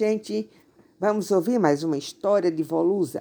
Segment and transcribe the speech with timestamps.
[0.00, 0.48] gente,
[0.98, 3.20] vamos ouvir mais uma história de Volusa.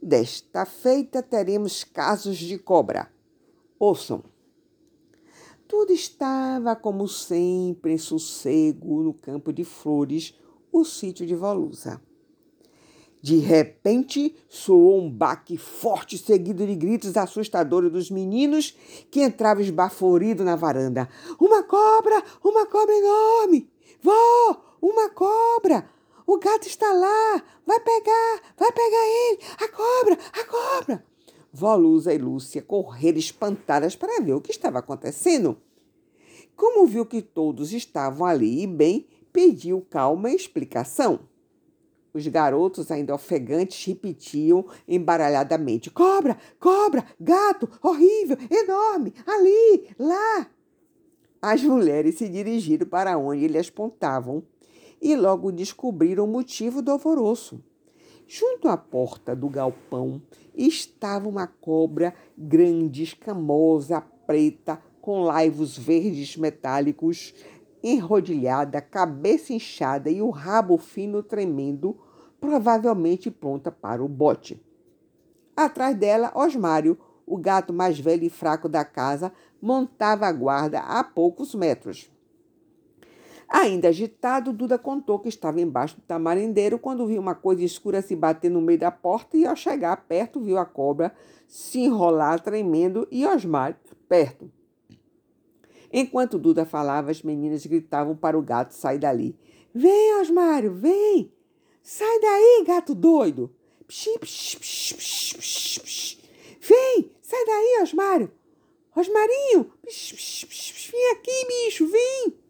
[0.00, 3.12] Desta feita teremos casos de cobra.
[3.78, 4.24] Ouçam.
[5.68, 10.34] Tudo estava como sempre em sossego no campo de flores,
[10.72, 12.00] o sítio de Volusa.
[13.20, 18.74] De repente, soou um baque forte, seguido de gritos assustadores dos meninos
[19.10, 21.10] que entravam esbaforidos na varanda.
[21.38, 22.24] Uma cobra!
[22.42, 23.70] Uma cobra enorme!
[24.00, 24.62] Vó!
[24.80, 25.94] Uma cobra!
[26.26, 27.42] O gato está lá!
[27.64, 28.42] Vai pegar!
[28.56, 29.38] Vai pegar ele!
[29.58, 30.18] A cobra!
[30.32, 31.04] A cobra!
[31.52, 35.56] Vó Lusa e Lúcia correram espantadas para ver o que estava acontecendo.
[36.56, 41.20] Como viu que todos estavam ali e bem, pediu calma e explicação.
[42.12, 50.50] Os garotos, ainda ofegantes, repetiam embaralhadamente: Cobra, cobra, gato, horrível, enorme, ali, lá.
[51.40, 54.42] As mulheres se dirigiram para onde eles apontavam
[55.00, 57.62] e logo descobriram o motivo do alvoroço.
[58.26, 60.20] Junto à porta do galpão
[60.54, 67.32] estava uma cobra grande, escamosa, preta, com laivos verdes metálicos,
[67.82, 71.96] enrodilhada, cabeça inchada e o rabo fino tremendo,
[72.40, 74.60] provavelmente pronta para o bote.
[75.56, 81.02] Atrás dela, Osmário, o gato mais velho e fraco da casa, montava a guarda a
[81.04, 82.10] poucos metros.
[83.48, 88.16] Ainda agitado, Duda contou que estava embaixo do tamarindeiro quando viu uma coisa escura se
[88.16, 91.14] bater no meio da porta e, ao chegar perto, viu a cobra
[91.46, 93.76] se enrolar tremendo e Osmário
[94.08, 94.50] perto.
[95.92, 99.38] Enquanto Duda falava, as meninas gritavam para o gato sair dali.
[99.72, 101.32] Vem, Osmário, vem!
[101.82, 103.54] Sai daí, gato doido!
[103.86, 106.18] Psh, psh, psh, psh,
[106.60, 108.32] Vem, sai daí, Osmário!
[108.94, 109.70] Osmarinho!
[109.84, 112.45] Vem aqui, bicho, vem!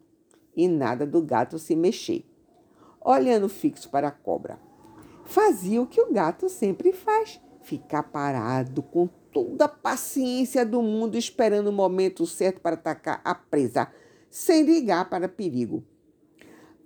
[0.57, 2.25] E nada do gato se mexer,
[2.99, 4.59] olhando fixo para a cobra.
[5.23, 11.15] Fazia o que o gato sempre faz: ficar parado com toda a paciência do mundo,
[11.15, 13.87] esperando o momento certo para atacar a presa,
[14.31, 15.83] sem ligar para perigo.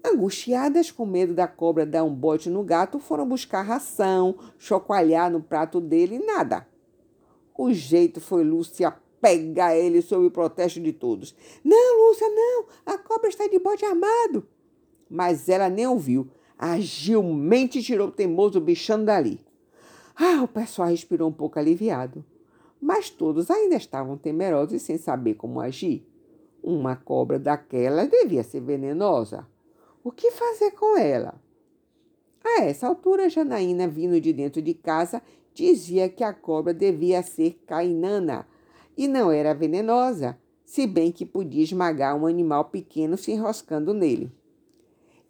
[0.06, 5.42] Angustiadas com medo da cobra dar um bote no gato, foram buscar ração, chocalhar no
[5.42, 6.68] prato dele e nada.
[7.58, 11.36] O jeito foi Lúcia pegar ele sob o protesto de todos.
[11.64, 12.66] Não, Lúcia, não!
[12.86, 14.46] A cobra está de bote armado!
[15.10, 16.28] Mas ela nem ouviu.
[16.58, 19.40] Agilmente tirou o teimoso bichano dali.
[20.16, 22.26] Ah, o pessoal respirou um pouco aliviado.
[22.82, 26.08] Mas todos ainda estavam temerosos e sem saber como agir.
[26.64, 29.48] Uma cobra daquela devia ser venenosa.
[30.04, 31.36] O que fazer com ela?
[32.44, 35.22] A essa altura, Janaína, vindo de dentro de casa,
[35.54, 38.48] dizia que a cobra devia ser cainana
[39.02, 44.32] e não era venenosa, se bem que podia esmagar um animal pequeno se enroscando nele.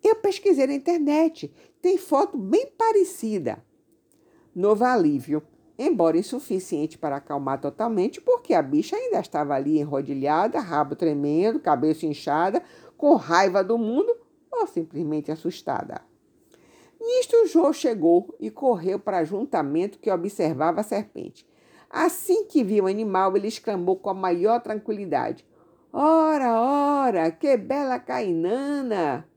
[0.03, 1.49] Eu pesquisei na internet,
[1.81, 3.63] tem foto bem parecida.
[4.53, 5.41] Novo alívio,
[5.79, 12.05] embora insuficiente para acalmar totalmente, porque a bicha ainda estava ali enrodilhada, rabo tremendo, cabeça
[12.05, 12.61] inchada,
[12.97, 14.13] com raiva do mundo
[14.51, 16.01] ou simplesmente assustada.
[16.99, 21.49] Nisto, Jô chegou e correu para juntamento que observava a serpente.
[21.91, 25.45] Assim que viu o animal, ele exclamou com a maior tranquilidade:
[25.91, 29.27] Ora, ora, que bela cainana!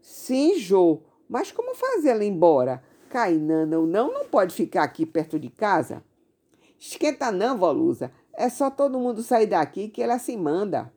[0.00, 2.82] Sim, Jô, mas como fazê-la embora?
[3.10, 6.02] Cainana ou não, não pode ficar aqui perto de casa?
[6.78, 8.10] Esquenta não, Volusa.
[8.32, 10.90] É só todo mundo sair daqui que ela se manda.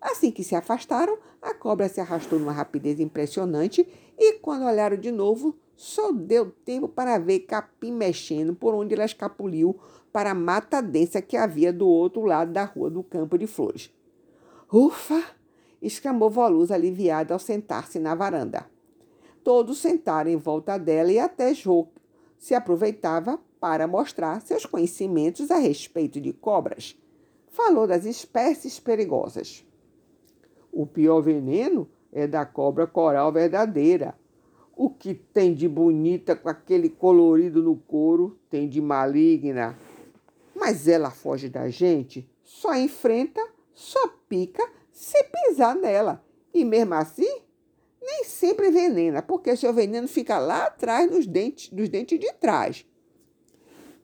[0.00, 3.86] Assim que se afastaram, a cobra se arrastou numa rapidez impressionante
[4.18, 9.04] e, quando olharam de novo, só deu tempo para ver capim mexendo por onde ela
[9.04, 9.78] escapuliu
[10.12, 13.92] para a mata densa que havia do outro lado da rua do campo de flores.
[14.72, 15.22] Ufa!
[15.80, 18.66] exclamou Voluz aliviada ao sentar-se na varanda.
[19.42, 21.88] Todos sentaram em volta dela e até Jô
[22.38, 26.96] se aproveitava para mostrar seus conhecimentos a respeito de cobras.
[27.50, 29.66] Falou das espécies perigosas.
[30.72, 34.14] O pior veneno é da cobra coral verdadeira.
[34.74, 39.76] O que tem de bonita com aquele colorido no couro tem de maligna.
[40.70, 43.44] Mas ela foge da gente, só enfrenta,
[43.74, 46.24] só pica se pisar nela.
[46.54, 47.42] E mesmo assim,
[48.00, 52.86] nem sempre venena, porque seu veneno fica lá atrás nos dentes, nos dentes de trás.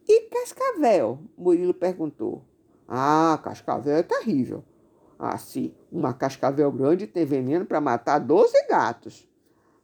[0.08, 1.20] E cascavel?
[1.38, 2.42] Murilo perguntou.
[2.88, 4.64] Ah, cascavel é terrível.
[5.16, 9.28] Assim, uma cascavel grande tem veneno para matar 12 gatos.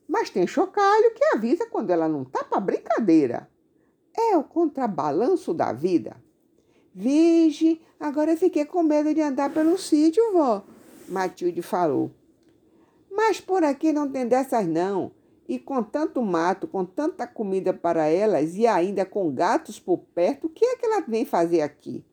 [0.08, 3.49] Mas tem chocalho que avisa quando ela não tá para brincadeira.
[4.19, 6.20] É o contrabalanço da vida.
[6.94, 10.62] Vige, agora fiquei com medo de andar pelo sítio, vó,
[11.08, 12.10] Matilde falou.
[13.10, 15.10] Mas por aqui não tem dessas não.
[15.48, 20.46] E com tanto mato, com tanta comida para elas e ainda com gatos por perto,
[20.46, 22.04] o que é que ela vem fazer aqui?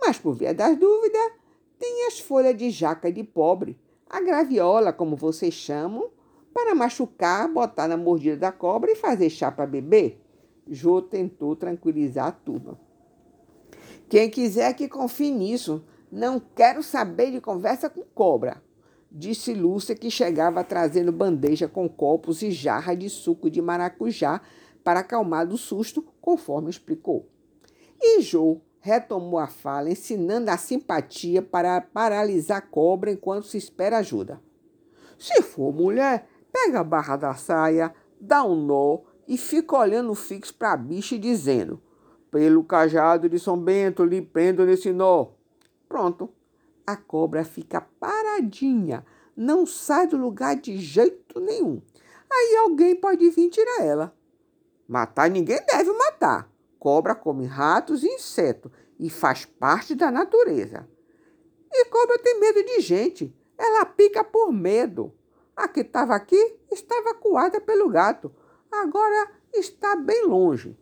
[0.00, 1.32] Mas por via das dúvidas,
[1.78, 3.78] tem as folhas de jaca de pobre,
[4.08, 6.08] a graviola, como vocês chamam,
[6.54, 10.20] para machucar, botar na mordida da cobra e fazer chá para beber.
[10.68, 12.87] Jô tentou tranquilizar a turma.
[14.08, 18.62] Quem quiser que confie nisso, não quero saber de conversa com cobra,
[19.10, 24.40] disse Lúcia, que chegava trazendo bandeja com copos e jarra de suco de maracujá
[24.82, 27.28] para acalmar do susto, conforme explicou.
[28.00, 33.98] E Jô retomou a fala, ensinando a simpatia para paralisar a cobra enquanto se espera
[33.98, 34.40] ajuda.
[35.18, 40.54] Se for mulher, pega a barra da saia, dá um nó e fica olhando fixo
[40.54, 41.82] para a bicha e dizendo:
[42.30, 45.28] Pelo cajado de São Bento, lhe prendo nesse nó.
[45.88, 46.30] Pronto.
[46.86, 49.04] A cobra fica paradinha,
[49.36, 51.82] não sai do lugar de jeito nenhum.
[52.30, 54.14] Aí alguém pode vir tirar ela.
[54.86, 56.50] Matar ninguém deve matar.
[56.78, 60.88] Cobra come ratos e insetos e faz parte da natureza.
[61.70, 63.34] E cobra tem medo de gente.
[63.56, 65.12] Ela pica por medo.
[65.54, 68.34] A que estava aqui estava coada pelo gato.
[68.70, 70.78] Agora está bem longe.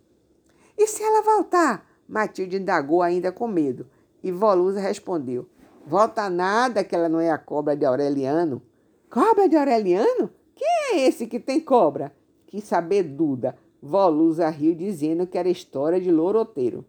[0.76, 1.86] E se ela voltar?
[2.08, 3.86] Matilde indagou ainda com medo.
[4.22, 5.48] E Volusa respondeu:
[5.86, 8.62] Volta nada que ela não é a cobra de Aureliano.
[9.10, 10.30] Cobra de Aureliano?
[10.54, 12.12] Quem é esse que tem cobra?
[12.46, 13.56] Quis saber Duda.
[13.80, 16.84] Volusa riu dizendo que era história de loroteiro.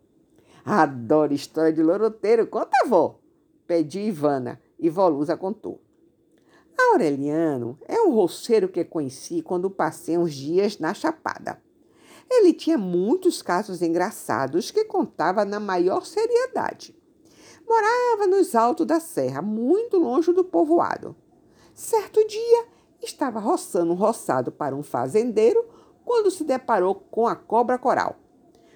[0.65, 2.47] Adoro história de loroteiro.
[2.47, 3.19] Conta, avó.
[3.67, 5.79] Pedi Ivana e Volusa contou.
[6.77, 11.61] Aureliano é um roceiro que conheci quando passei uns dias na Chapada.
[12.29, 16.95] Ele tinha muitos casos engraçados que contava na maior seriedade.
[17.67, 21.15] Morava nos altos da serra, muito longe do povoado.
[21.73, 22.65] Certo dia,
[23.01, 25.65] estava roçando um roçado para um fazendeiro
[26.03, 28.15] quando se deparou com a cobra coral.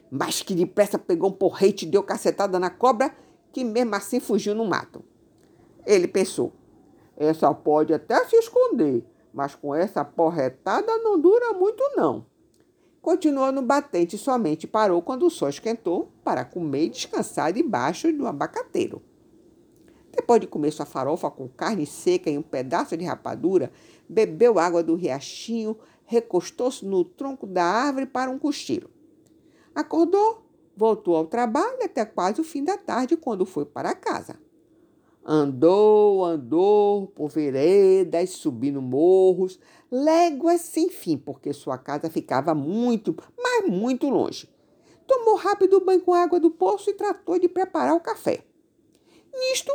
[0.09, 3.15] Mas que depressa pegou um porrete e deu cacetada na cobra,
[3.51, 5.03] que mesmo assim fugiu no mato.
[5.85, 6.51] Ele pensou:
[7.15, 12.25] essa pode até se esconder, mas com essa porretada não dura muito, não.
[13.01, 18.13] Continuou no batente e somente parou quando o sol esquentou para comer e descansar debaixo
[18.13, 19.01] do abacateiro.
[20.11, 23.71] Depois de comer sua farofa com carne seca e um pedaço de rapadura,
[24.07, 25.75] bebeu água do riachinho,
[26.05, 28.89] recostou-se no tronco da árvore para um cochilo.
[29.73, 30.43] Acordou,
[30.75, 34.37] voltou ao trabalho até quase o fim da tarde, quando foi para casa.
[35.23, 39.59] Andou, andou por veredas, subindo morros,
[39.91, 44.49] léguas sem fim, porque sua casa ficava muito, mas muito longe.
[45.05, 48.43] Tomou rápido banho com água do poço e tratou de preparar o café.
[49.31, 49.71] Nisto,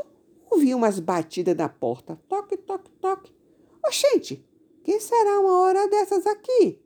[0.50, 2.18] ouviu umas batidas na porta.
[2.28, 3.32] Toque, toque, toque.
[3.86, 4.44] Oxente,
[4.82, 6.80] quem será uma hora dessas aqui?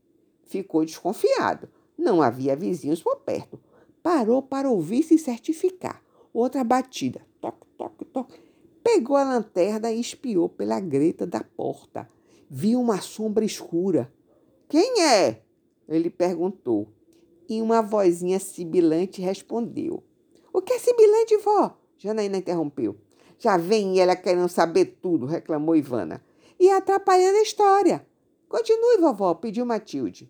[0.44, 1.68] Ficou desconfiado.
[1.96, 3.58] Não havia vizinhos por perto.
[4.02, 6.02] Parou para ouvir se certificar.
[6.32, 7.24] Outra batida.
[7.40, 8.50] Toque, toque, toque.
[8.92, 12.10] Pegou a lanterna e espiou pela greta da porta.
[12.50, 14.12] Viu uma sombra escura.
[14.69, 15.42] Quem é?
[15.88, 16.88] Ele perguntou.
[17.48, 20.03] E uma vozinha sibilante respondeu.
[20.53, 21.79] O que é sibilante, vó?
[21.98, 22.96] Janaína interrompeu.
[23.38, 26.20] Já vem ela querendo saber tudo, reclamou Ivana
[26.58, 28.05] e atrapalhando a história.
[28.48, 30.29] Continue, vovó, pediu Matilde.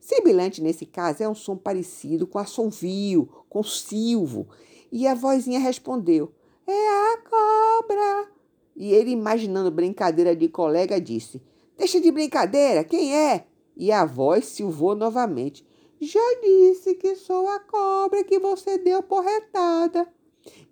[0.00, 4.48] Sibilante, nesse caso, é um som parecido com assovio, com silvo.
[4.90, 6.32] E a vozinha respondeu:
[6.66, 8.30] É a cobra.
[8.74, 11.42] E ele, imaginando brincadeira de colega, disse:
[11.76, 13.46] Deixa de brincadeira, quem é?
[13.76, 15.66] E a voz silvou novamente:
[16.00, 20.08] Já disse que sou a cobra que você deu porretada.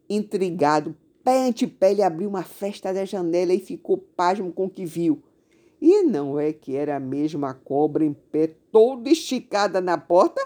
[0.08, 4.70] Intrigado, Pé ante pé, ele abriu uma festa da janela e ficou pasmo com o
[4.70, 5.22] que viu.
[5.80, 10.38] E não é que era a cobra em pé, toda esticada na porta?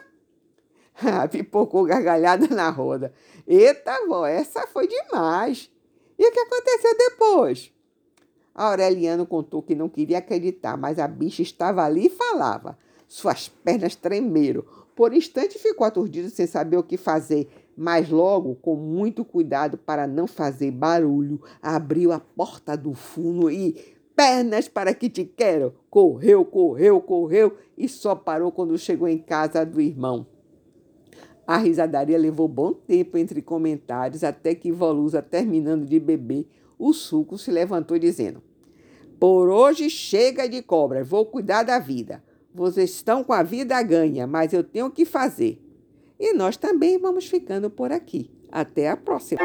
[1.30, 3.12] Pipocou gargalhada na roda.
[3.46, 5.70] Eita, vó, essa foi demais.
[6.18, 7.72] E o que aconteceu depois?
[8.54, 12.78] A Aureliano contou que não queria acreditar, mas a bicha estava ali e falava.
[13.06, 14.64] Suas pernas tremeram.
[14.96, 17.48] Por instante ficou aturdido sem saber o que fazer
[17.80, 23.96] mas logo, com muito cuidado para não fazer barulho, abriu a porta do fundo e
[24.16, 25.72] pernas para que te quero.
[25.88, 30.26] Correu, correu, correu e só parou quando chegou em casa do irmão.
[31.48, 36.46] A risadaria levou bom tempo entre comentários até que Volusa, terminando de beber
[36.78, 38.42] o suco, se levantou dizendo:
[39.18, 42.22] Por hoje chega de cobras, vou cuidar da vida.
[42.54, 45.58] Vocês estão com a vida ganha, mas eu tenho que fazer.
[46.20, 48.30] E nós também vamos ficando por aqui.
[48.52, 49.40] Até a próxima!